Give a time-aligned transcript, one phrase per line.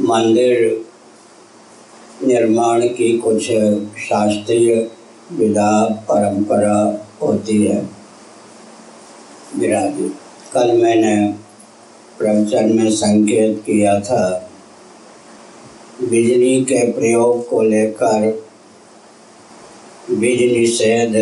[0.00, 0.86] मंदिर
[2.24, 3.42] निर्माण की कुछ
[4.00, 4.74] शास्त्रीय
[5.32, 7.88] विधा, परंपरा होती है।
[9.56, 10.08] विराजी
[10.52, 11.34] कल मैंने
[12.18, 14.50] प्रवचन में संकेत किया था,
[16.00, 18.44] बिजली के प्रयोग को लेकर
[20.10, 21.14] बीज निषेध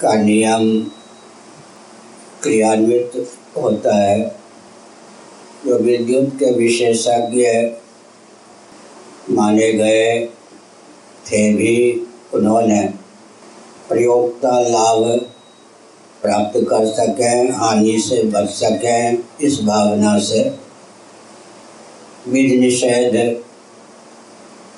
[0.00, 0.80] का नियम
[2.42, 4.39] क्रियान्वित होता है।
[5.66, 7.46] जो विद्युत के विशेषज्ञ
[9.30, 10.26] माने गए
[11.26, 12.80] थे भी, उन्होंने
[13.88, 15.20] प्रयोगता लाभ
[16.22, 20.42] प्राप्त कर सकें, हानि से बच सकें, इस भावना से
[22.28, 23.42] बीज निषेध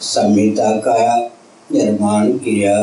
[0.01, 1.27] संहिता का
[1.73, 2.77] निर्माण किया।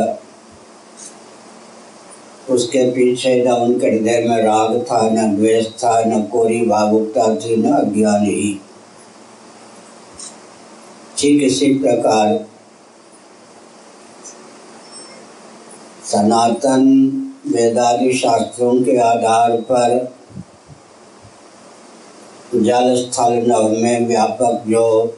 [2.49, 7.55] उसके पीछे न उनके हृदय में राग था, न द्वेष था, न कोरी भावुकता थी,
[7.57, 8.59] न अज्ञान। ही
[11.17, 12.45] ठीक इसी प्रकार
[16.05, 16.85] सनातन
[17.47, 20.13] वेदादि शास्त्रों के आधार पर
[22.55, 25.17] जल स्थल नव में व्यापक जो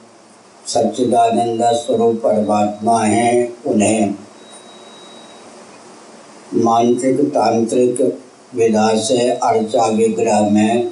[0.68, 4.16] सच्चिदानंद स्वरूप परमात्मा हैं, उन्हें
[6.56, 8.02] मानसिक, तांत्रिक
[8.56, 10.92] विधा से अर्चा विग्रह में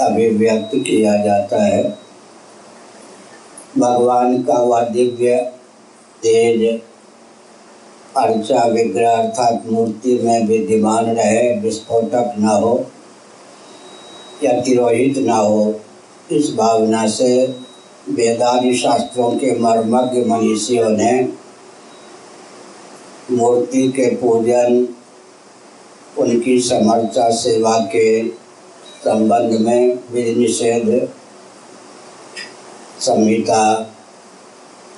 [0.00, 1.98] अभिव्यक्त किया जाता है।
[3.78, 5.36] भगवान का वह दिव्य
[6.22, 6.80] तेज
[8.16, 12.86] अर्चा विग्रह अर्थात मूर्ति में विद्यमान रहे, विस्फोटक न हो
[14.44, 15.80] या तिरोहित न हो,
[16.32, 17.56] इस भावना से
[18.10, 21.28] वेदादि शास्त्रों के मर्मज्ञ मनीषियों ने
[23.30, 24.88] मूर्ति के पूजन,
[26.18, 28.28] उनकी समर्था सेवा के
[29.04, 31.08] संबंध में विधि निषेध,
[33.00, 33.74] संहिता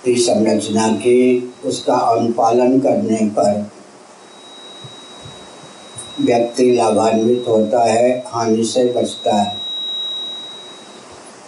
[0.04, 3.70] की संरचना की, उसका अनुपालन करने पर
[6.20, 9.56] व्यक्ति लाभान्वित होता है, हानि से बचता है।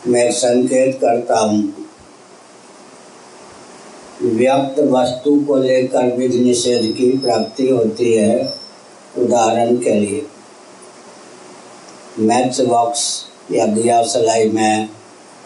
[0.06, 1.81] मैं संकेत करता हूँ
[4.32, 8.54] व्यक्त वस्तु को लेकर विधि निषेध की प्राप्ति होती है,
[9.18, 10.26] उदाहरण के लिए।
[12.18, 14.88] मैच बॉक्स या दिया सलाई में,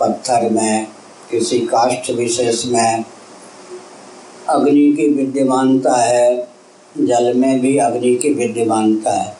[0.00, 0.86] पत्थर में,
[1.30, 3.04] किसी काष्ठ विशेष में।
[4.48, 6.48] अग्नि की विद्यमानता है,
[7.00, 9.36] जल में भी अग्नि की विद्यमानता है।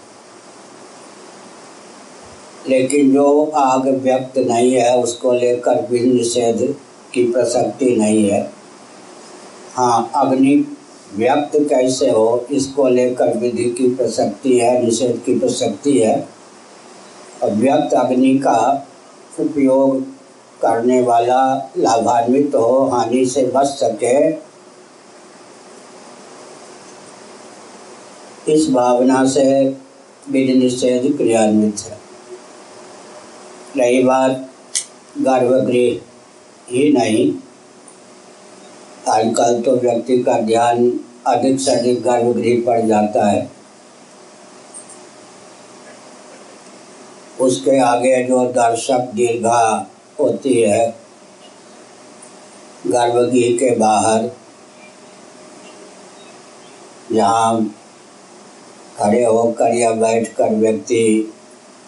[2.69, 6.77] लेकिन जो आग व्यक्त नहीं है, उसको लेकर विधि निषेध
[7.15, 8.56] की प्रसक्ति नहीं है।
[9.77, 10.55] हाँ अग्नि
[11.15, 16.29] व्यक्त कैसे हो, इसको लेकर विधि की प्रसक्ति है, निषेध की प्रसक्ति है।
[17.43, 18.87] और व्यक्त अग्नि का
[19.41, 20.01] उपयोग
[20.61, 24.31] करने वाला लाभान्वित हो, हानि से बच सके,
[28.53, 29.69] इस भावना से
[30.31, 31.99] विधि निषेध क्रियान्वित है।
[33.77, 34.51] रही बात
[35.19, 36.01] गर्भगृह
[36.71, 37.33] ही नहीं
[39.09, 40.91] आजकल तो व्यक्ति का ध्यान
[41.27, 43.51] अधिक से अधिक गर्भगृह पर जाता है।
[47.41, 49.87] उसके आगे जो दर्शक दीर्घा
[50.21, 50.89] होती है,
[52.87, 54.31] गर्भगृह के बाहर,
[57.13, 57.75] जहाँ
[58.99, 61.33] खड़े होकर या बैठकर व्यक्ति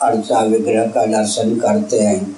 [0.02, 2.36] अर्चा विग्रह का दर्शन करते हैं।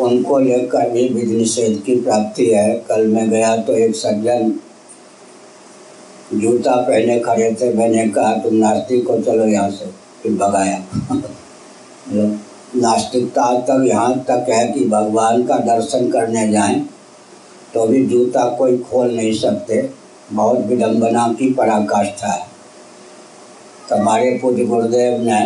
[0.00, 4.52] उनको लेकर भी विधि निषेध की प्राप्ति है। कल मैं गया तो एक सज्जन
[6.34, 9.86] जूता पहने खड़े थे। मैंने कहा, तुम नास्तिक को चलो यहाँ से।
[10.22, 10.82] फिर भगाया।
[12.76, 16.80] नास्तिकता तक, यहाँ तक है कि भगवान का दर्शन करने जाएँ
[17.74, 19.88] तो भी जूता कोई खोल नहीं सकते।
[20.32, 22.48] बहुत विडम्बना की पराकाष्ठा है।
[23.92, 25.40] हमारे पूज्य गुरुदेव ने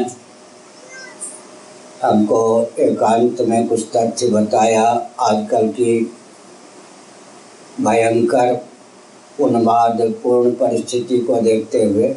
[2.04, 2.40] हमको
[2.78, 4.84] एकांत में कुछ तथ्य बताया।
[5.20, 5.98] आजकल की
[7.80, 8.64] भयंकर
[9.40, 12.14] उन्माद, पूर्ण परिस्थिति को देखते हुए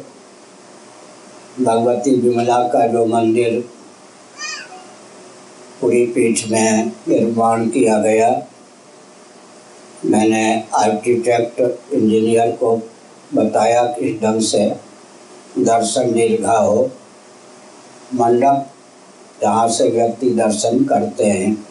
[1.60, 3.60] भगवती विमला का जो मंदिर
[5.80, 8.30] पूरी पीठ में निर्माण किया गया,
[10.04, 10.44] मैंने
[10.74, 11.60] आर्किटेक्ट,
[11.92, 12.76] इंजीनियर को
[13.34, 14.68] बताया किस ढंग से
[15.58, 16.90] दर्शन दीर्घा हो।
[18.14, 18.66] मंडप
[19.42, 21.66] जहाँ से व्यक्ति दर्शन करते हैं।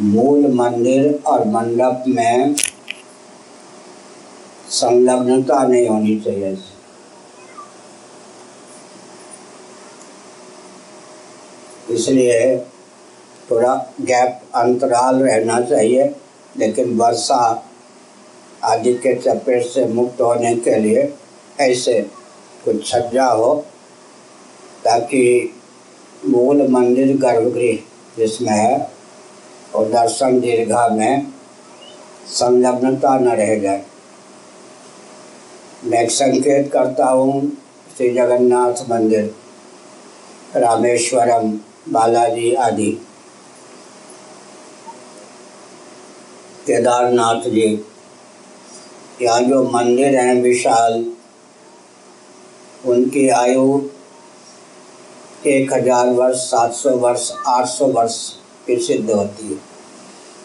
[0.00, 2.54] मूल मंदिर और मंडप में
[4.70, 6.58] संलग्नता नहीं होनी चाहिए।
[11.90, 12.58] इसलिए
[13.50, 16.04] थोड़ा गैप अंतराल रहना चाहिए,
[16.56, 17.66] लेकिन वर्षा
[18.64, 21.12] आदि के चपेट से मुक्त होने के लिए
[21.60, 22.00] ऐसे
[22.64, 23.54] कुछ सज्जा हो,
[24.84, 25.54] ताकि
[26.28, 27.78] मूल मंदिर गर्भगृह,
[28.16, 28.90] जिसमें है
[29.74, 31.32] और दर्शन दीर्घा में
[32.26, 33.84] संलग्नता न रह जाए।
[35.84, 37.52] मैं संकेत करता हूँ,
[37.96, 39.34] श्री जगन्नाथ मंदिर,
[40.56, 42.90] रामेश्वरम, बालाजी आदि।
[46.66, 47.84] केदारनाथ जी,
[49.22, 51.04] यहाँ जो मंदिर हैं विशाल,
[52.86, 53.89] उनकी आयु
[55.50, 58.16] एक हज़ार वर्ष, सात सौ वर्ष, आठ सौ वर्ष
[58.66, 59.58] की सिद्ध होती है।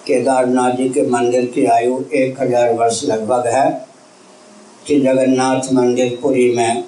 [0.07, 3.69] केदारनाथ जी के मंदिर की आयु एक हज़ार वर्ष लगभग है।
[4.87, 6.83] श्री जगन्नाथ मंदिर पुरी में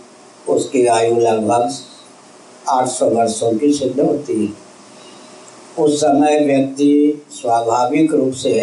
[0.49, 1.73] उसकी आयु लगभग
[2.69, 8.53] आठ सौ वर्षों की सिद्ध होती है। उस समय व्यक्ति स्वाभाविक रूप से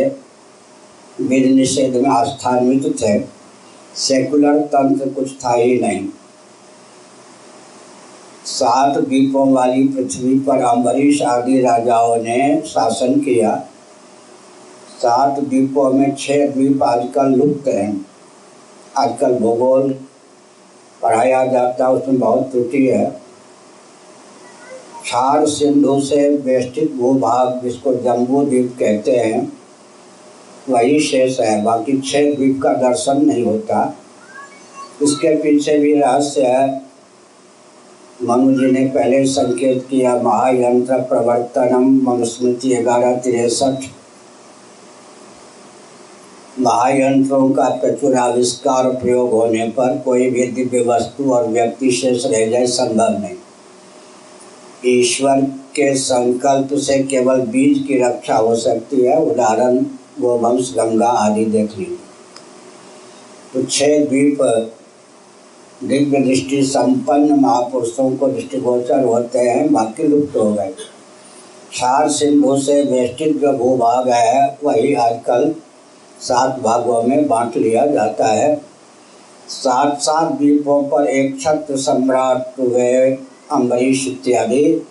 [1.20, 3.18] विधि निषेध में आस्थान्वित थे।
[3.96, 6.06] सेकुलर तंत्र कुछ था ही नहीं।
[8.44, 13.54] सात द्वीपों वाली पृथ्वी पर अम्बरीश आदि राजाओं ने शासन किया।
[14.98, 18.06] सात द्वीपों में छह द्वीप आजकल लुप्त हैं।
[18.96, 19.90] आजकल भूगोल
[21.02, 23.04] पढ़ाया जाता है उसमें बहुत त्रुटि है।
[25.02, 29.52] क्षार सिंधु से वेष्टित भूभाग, जिसको जम्बू द्वीप कहते हैं,
[30.68, 33.96] वही शेष है। बाकी छह द्वीप का दर्शन नहीं होता।
[35.02, 36.82] इसके पीछे भी रहस्य है
[38.22, 43.84] मनु जी ने पहले संकेत किया महायंत्र प्रवर्तनम मनुस्मृति ग्यारह तिरसठ
[46.60, 52.46] महायंत्रों का प्रचुर आविष्कार प्रयोग होने पर कोई भी दिव्य वस्तु और व्यक्ति शेष रह
[52.46, 53.36] जाए संभव नहीं।
[55.00, 55.40] ईश्वर
[55.76, 59.78] के संकल्प से केवल बीज की रक्षा हो सकती है। उदाहरण,
[60.20, 61.98] गोवंश, गंगा आदि देख लीजिए।
[63.54, 64.38] तो छह द्वीप
[65.88, 70.70] दिव्य दृष्टि संपन्न महापुरुषों को दृष्टिगोचर होते हैं, बाकी लुप्त हो गए।
[71.72, 75.54] चार सिंधु से वेष्टित जो भूभाग है, वही आजकल
[76.20, 78.60] सात भागों में बांट लिया जाता है।
[79.48, 83.10] सात सात द्वीपों पर एक छत्र सम्राट हुए
[83.52, 84.86] अम्बरीश इत्यादि।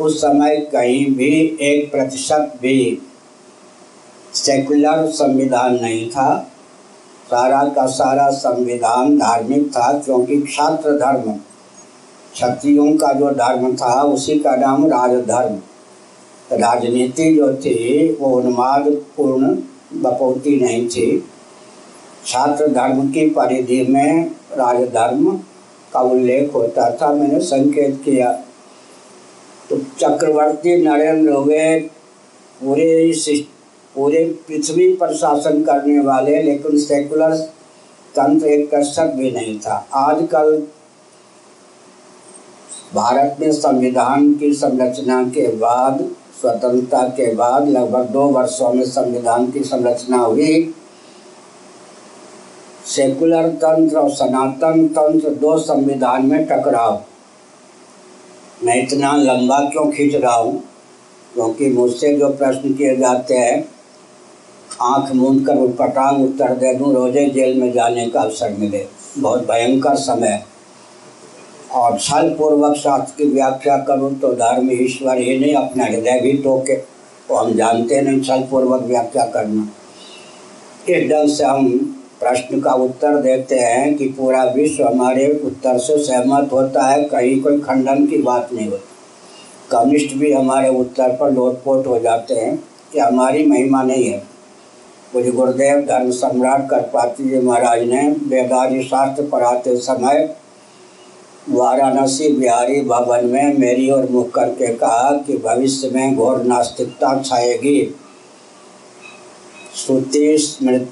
[0.00, 3.02] उस समय कहीं भी एक प्रतिशत भी
[4.34, 6.51] सेकुलर संविधान नहीं था।
[7.32, 11.32] सारा का सारा संविधान धार्मिक था, क्योंकि छात्र धर्म,
[12.32, 15.54] क्षत्रियों का जो धर्म था, उसी का नाम राजधर्म।
[16.52, 19.56] राजनीति जो थी, वो उन्माद पूर्ण
[19.94, 21.24] बपौती नहीं थी।
[22.26, 25.36] छात्र धर्म की परिधि में राजधर्म
[25.92, 28.32] का उल्लेख होता था, मैंने संकेत किया।
[29.70, 31.80] तो चक्रवर्ती नरेंद्र हुए,
[32.60, 33.12] पूरे
[33.94, 37.36] पूरे पृथ्वी पर शासन करने वाले, लेकिन सेकुलर
[38.14, 40.66] तंत्र एक कसक भी नहीं था। आजकल
[42.94, 46.10] भारत में संविधान की संरचना के बाद,
[46.40, 50.74] स्वतंत्रता के बाद लगभग दो वर्षों में संविधान की संरचना हुई।
[52.86, 57.04] सेकुलर तंत्र और सनातन तंत्र दो संविधान में टकराव।
[58.64, 60.64] मैं इतना लंबा क्यों खींच रहा हूँ?
[61.34, 63.81] क्योंकि मुझसे जो प्रश्न किए जाते हैं
[64.82, 68.86] आँख मूंद कर पटांग उत्तर दे दूँ, रोज़े जेल में जाने का अवसर मिले।
[69.18, 70.42] बहुत भयंकर समय।
[71.74, 76.32] और छल पूर्वक शास्त्र की व्याख्या करूँ तो धर्म ईश्वर ही नहीं, अपना हृदय भी
[76.32, 76.74] टोके।
[77.30, 79.68] वो हम जानते नहीं छल पूर्वक व्याख्या करना।
[80.88, 81.68] इस ढंग से हम
[82.20, 87.40] प्रश्न का उत्तर देते हैं कि पूरा विश्व हमारे उत्तर से सहमत होता है, कहीं
[87.42, 88.90] कोई खंडन की बात नहीं होती।
[89.70, 92.56] कम्युनिस्ट भी हमारे उत्तर पर लोटपोट हो जाते हैं
[92.92, 94.31] कि हमारी महिमा नहीं है।
[95.14, 100.36] मुझे गुरुदेव, धर्म सम्राट करपाती जी महाराज ने वेदारी शास्त्र पढ़ाते समय
[101.50, 107.94] वाराणसी, बिहारी भवन में मेरी और मुख करके कहा कि भविष्य में घोर नास्तिकता छाएगी।
[109.76, 110.90] श्रुति, स्मृत,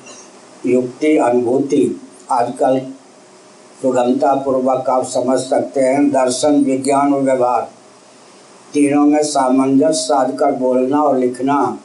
[0.67, 2.01] युक्ति, अनुभूति,
[2.31, 2.81] आजकल
[3.83, 7.71] सुगमता पूर्वक आप समझ सकते हैं। दर्शन, विज्ञान और व्यवहार,
[8.73, 11.79] तीनों में सामंजस्य साध कर बोलना और लिखना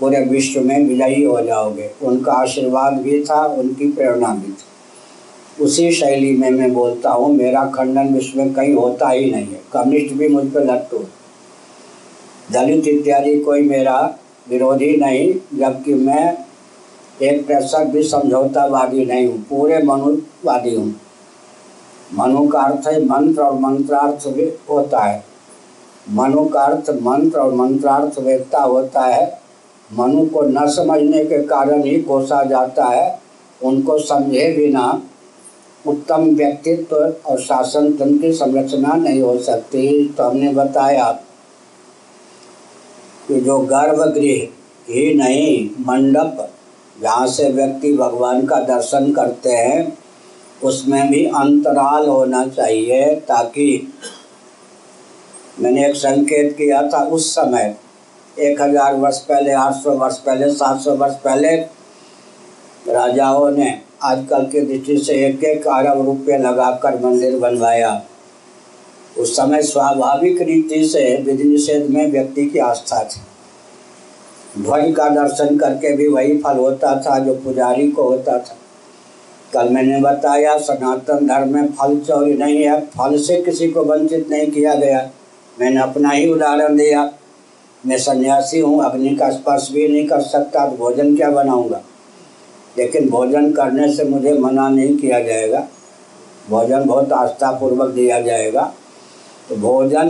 [0.00, 5.92] पूरे विश्व में विजयी हो जाओगे। उनका आशीर्वाद भी था, उनकी प्रेरणा भी थी। उसी
[5.92, 10.14] शैली में मैं बोलता हूँ, मेरा खंडन विश्व में कहीं होता ही नहीं है। कम्युनिस्ट
[10.14, 10.98] भी मुझ पर लट्टू
[12.52, 16.44] दलित इत्यादि कोई मेरा विरोधी नहीं, जबकि मैं
[17.22, 21.00] एक प्रतिशत भी समझौतावादी नहीं हूँ, पूरे मनुवादी हूँ।
[22.14, 25.24] मनु का अर्थ है मंत्र और मंत्रार्थ भी होता है।
[26.10, 29.37] मनु का अर्थ मंत्र और मंत्रार्थ वेदता होता है।
[29.92, 33.20] मनु को न समझने के कारण ही कोसा जाता है।
[33.62, 35.02] उनको समझे बिना
[35.86, 41.10] उत्तम व्यक्तित्व और शासन तंत्र की संरचना नहीं हो सकती तो हमने बताया
[43.28, 44.46] कि जो गर्भगृह
[44.88, 46.48] ही नहीं, मंडप,
[47.02, 49.98] जहाँ से व्यक्ति भगवान का दर्शन करते हैं,
[50.64, 53.92] उसमें भी अंतराल होना चाहिए, ताकि,
[55.60, 57.76] मैंने एक संकेत किया था उस समय
[58.38, 61.56] एक हज़ार वर्ष पहले, आठ सौ वर्ष पहले, सात सौ वर्ष पहले
[62.88, 68.02] राजाओं ने आजकल की दृष्टि से एक एक अरब रुपये लगाकर मंदिर बनवाया।
[69.18, 73.20] उस समय स्वाभाविक रीति से विधि निषेध में व्यक्ति की आस्था थी।
[74.62, 78.56] ध्वज का दर्शन करके भी वही फल होता था जो पुजारी को होता था।
[79.54, 84.30] कल मैंने बताया, सनातन धर्म में फल चोरी नहीं है, फल से किसी को वंचित
[84.30, 85.08] नहीं किया गया।
[85.60, 87.04] मैंने अपना ही उदाहरण दिया।
[87.86, 91.80] मैं सन्यासी हूँ, अग्नि का स्पर्श भी नहीं कर सकता तो भोजन क्या बनाऊँगा?
[92.78, 95.66] लेकिन भोजन करने से मुझे मना नहीं किया जाएगा।
[96.50, 98.72] भोजन बहुत आस्थापूर्वक दिया जाएगा।
[99.48, 100.08] तो भोजन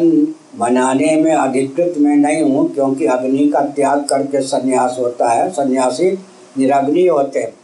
[0.57, 6.11] बनाने में अधिकृत में नहीं हूँ, क्योंकि अग्नि का त्याग करके सन्यास होता है। सन्यासी
[6.59, 7.55] निरग्नि होते हैं।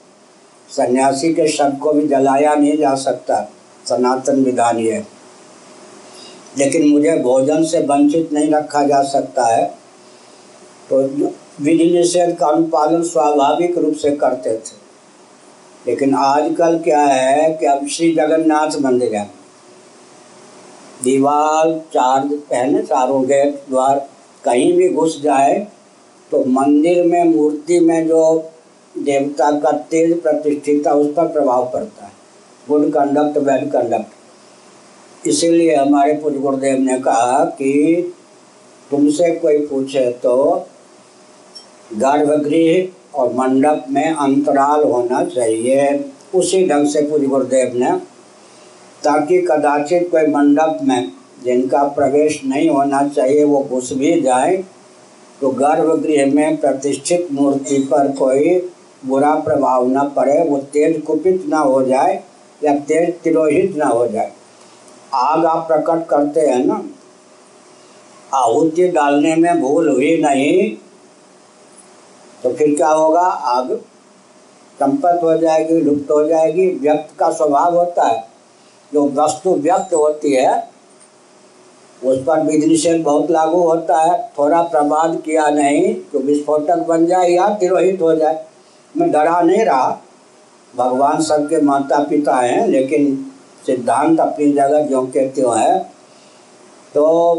[0.70, 3.40] सन्यासी के शब को भी जलाया नहीं जा सकता।
[3.88, 5.02] सनातन विधान ये
[6.58, 9.83] लेकिन मुझे भोजन से वंचित नहीं रखा जा सकता है।
[10.90, 11.02] तो
[11.60, 14.82] विधि निषेध का अनुपालन स्वाभाविक रूप से करते थे।
[15.86, 19.28] लेकिन आजकल क्या है कि अब श्री जगन्नाथ मंदिर है।
[21.04, 23.98] दीवार चार पहले चारों गेट द्वार
[24.44, 25.54] कहीं भी घुस जाए
[26.30, 28.22] तो मंदिर में मूर्ति में जो
[28.94, 32.12] देवता का तेज प्रतिष्ठित है, उस पर प्रभाव पड़ता है।
[32.68, 38.14] गुड कंडक्ट बैड कंडक्ट इसीलिए हमारे पूज गुरुदेव ने कहा कि
[38.90, 40.34] तुमसे कोई पूछे तो
[41.90, 45.88] गर्भगृह और मंडप में अंतराल होना चाहिए।
[46.34, 47.90] उसी ढंग से पूज गुरुदेव ने,
[49.02, 51.12] ताकि कदाचित कोई मंडप में
[51.44, 54.56] जिनका प्रवेश नहीं होना चाहिए, वो घुस भी जाए
[55.40, 58.58] तो गर्भगृह में प्रतिष्ठित मूर्ति पर कोई
[59.04, 62.22] बुरा प्रभाव न पड़े, वो तेज कुपित ना हो जाए
[62.62, 64.32] या तेज तिरोहित ना हो जाए।
[65.14, 66.82] आग आप प्रकट करते हैं ना,
[68.34, 70.76] आहुति डालने में भूल हुई नहीं
[72.44, 73.20] तो फिर क्या होगा?
[73.20, 73.72] आग
[74.80, 78.22] संपत्त हो जाएगी, लुप्त हो जाएगी। व्यक्त का स्वभाव होता है।
[78.92, 80.68] जो वस्तु व्यक्त होती है,
[82.04, 87.06] उस पर विधि निषेध बहुत लागू होता है। थोड़ा प्रमाद किया नहीं तो विस्फोटक बन
[87.06, 88.44] जाए या तिरोहित हो जाए।
[88.96, 89.98] मैं डरा नहीं रहा।
[90.74, 93.32] भगवान सबके माता पिता हैं, लेकिन
[93.66, 95.78] सिद्धांत अपनी जगह जो के त्यों है
[96.94, 97.34] तो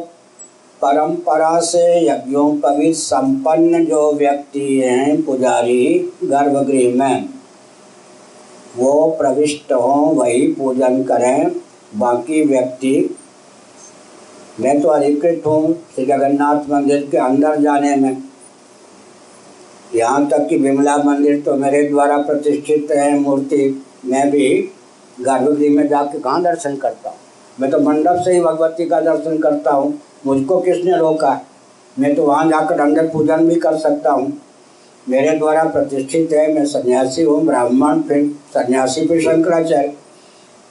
[0.85, 5.87] परंपरा से यज्ञोपवीत संपन्न जो व्यक्ति हैं पुजारी
[6.23, 7.29] गर्भगृह में,
[8.77, 11.51] वो प्रविष्ट हों, वही पूजन करें।
[11.97, 13.17] बाकी व्यक्ति,
[14.59, 18.23] मैं तो अधिकृत हूँ श्री जगन्नाथ मंदिर के अंदर जाने में।
[19.95, 24.49] यहाँ तक कि विमला मंदिर तो मेरे द्वारा प्रतिष्ठित है, मूर्ति मैं भी
[25.17, 27.17] गर्भगृह में जाके कहाँ दर्शन करता हूँ?
[27.57, 29.93] मैं तो मंडप से ही भगवती का दर्शन करता हूँ।
[30.25, 31.39] मुझको किसने रोका?
[31.97, 34.31] मैं तो वहाँ जाकर अंदर पूजन भी कर सकता हूँ।
[35.07, 39.93] मेरे द्वारा प्रतिष्ठित है, मैं सन्यासी हूँ, ब्राह्मण, फिर सन्यासी, फिर शंकराचार्य।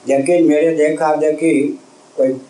[0.05, 1.61] लेकिन मेरे देखा देखी
[2.17, 2.41] कोई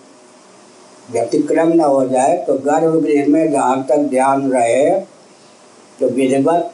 [1.11, 4.89] व्यतिक्रम न हो जाए तो गर्भगृह में जहाँ तक ध्यान रहे
[5.99, 6.71] तो विधिवत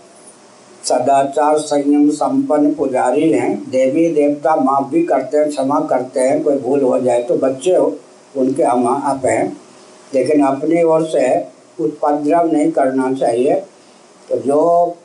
[0.83, 6.57] सदाचार संयम संपन्न पुजारी हैं। देवी देवता माफ़ भी करते हैं, क्षमा करते हैं, कोई
[6.57, 7.95] भूल हो जाए तो बच्चे हो,
[8.37, 9.60] उनके हम आप हैं।
[10.13, 11.27] लेकिन अपनी ओर से
[11.79, 13.55] उपद्रव नहीं करना चाहिए।
[14.29, 14.97] तो जो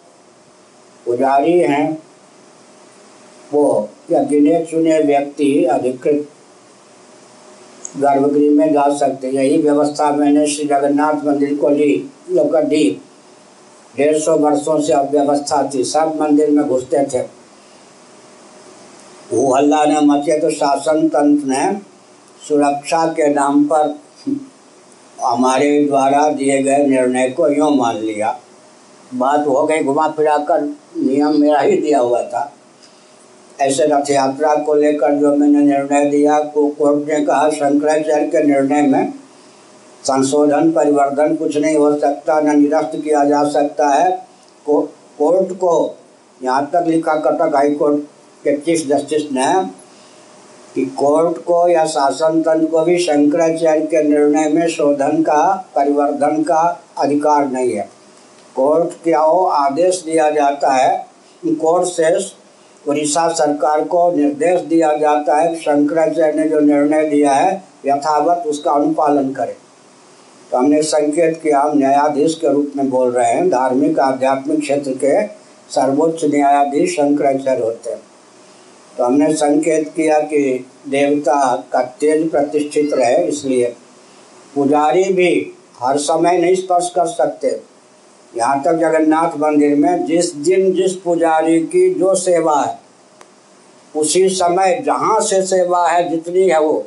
[1.06, 2.02] पुजारी हैं,
[3.52, 6.28] वो या गिने चुने व्यक्ति अधिकृत
[7.96, 13.00] गर्भगृह में जा सकते यही व्यवस्था मैंने श्री जगन्नाथ मंदिर को ली, लोग दी।
[13.96, 17.20] डेढ़ सौ वर्षों से अब व्यवस्था थी, सब मंदिर में घुसते थे।
[19.32, 21.72] वो हल्ला ने मचे तो शासन तंत्र ने
[22.48, 23.88] सुरक्षा के नाम पर
[25.26, 28.36] हमारे द्वारा दिए गए निर्णय को यूँ मान लिया।
[29.14, 30.62] बात हो गई घुमा फिरा कर
[30.96, 32.52] नियम मेरा ही दिया हुआ था।
[33.60, 38.42] ऐसे रथ यात्रा को लेकर जो मैंने निर्णय दिया को कोर्ट ने कहा शंकराचार्य के
[38.44, 39.12] निर्णय में
[40.04, 44.10] संशोधन परिवर्तन कुछ नहीं हो सकता न निरस्त किया जा सकता है।
[44.66, 44.80] को,
[45.18, 45.96] कोर्ट को
[46.40, 48.02] यहाँ तक लिखा कटक हाई कोर्ट
[48.44, 49.46] के चीफ जस्टिस ने
[50.76, 56.42] कि कोर्ट को या शासन तंत्र को भी शंकराचार्य के निर्णय में शोधन का, परिवर्धन
[56.42, 57.88] का अधिकार नहीं है।
[58.56, 61.06] कोर्ट क्या हो आदेश दिया जाता है
[61.44, 62.14] कोर्ट से
[62.90, 68.72] उड़ीसा सरकार को निर्देश दिया जाता है शंकराचार्य ने जो निर्णय दिया है, यथावत उसका
[68.72, 69.54] अनुपालन करें।
[70.50, 74.92] तो हमने संकेत किया, हम न्यायाधीश के रूप में बोल रहे हैं, धार्मिक आध्यात्मिक क्षेत्र
[75.04, 75.26] के
[75.70, 78.00] सर्वोच्च न्यायाधीश शंकराचार्य होते हैं।
[78.98, 83.74] तो हमने संकेत किया कि देवता का तेज प्रतिष्ठित रहे, इसलिए
[84.54, 85.30] पुजारी भी
[85.80, 87.48] हर समय नहीं स्पर्श कर सकते।
[88.32, 92.78] यहाँ तक जगन्नाथ मंदिर में जिस दिन जिस पुजारी की जो सेवा है,
[93.94, 96.84] उसी समय जहाँ से सेवा है, जितनी है वो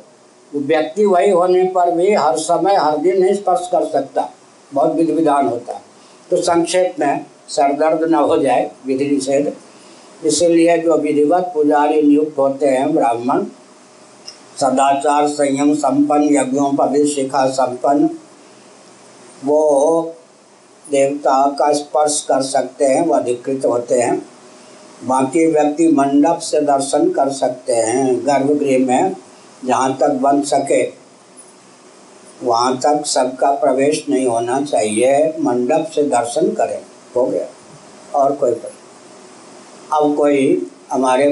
[0.52, 4.28] व्यक्ति वही होने पर भी हर समय हर दिन नहीं स्पर्श कर सकता।
[4.72, 5.82] बहुत विधि विधान होता है।
[6.30, 9.52] तो संक्षेप में सरदर्द न हो जाए, विधि निषेध।
[10.26, 13.44] इसीलिए जो विधिवत पुजारी नियुक्त होते हैं, ब्राह्मण,
[14.60, 18.10] सदाचार संयम संपन्न, यज्ञों पर शिखा संपन्न,
[19.44, 20.14] वो
[20.90, 24.26] देवता का स्पर्श कर सकते हैं, वो अधिकृत होते हैं।
[25.04, 29.16] बाकी व्यक्ति मंडप से दर्शन कर सकते हैं, गर्भगृह में
[29.64, 30.82] जहाँ तक बन सके।
[32.42, 36.82] वहाँ तक सबका प्रवेश नहीं होना चाहिए, मंडप से दर्शन करें,
[37.16, 37.46] हो गया,
[38.14, 38.52] और कोई
[39.92, 40.40] अब कोई
[40.92, 41.28] हमारे